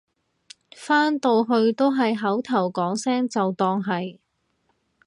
[0.75, 4.17] 返到去都係口頭講聲就當係